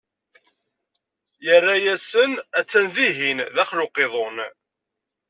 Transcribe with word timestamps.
Irra-yasen: 1.53 2.31
a-tt-an 2.59 2.87
dihin, 2.95 3.39
daxel 3.55 3.77
n 3.81 3.83
uqiḍun. 3.85 4.37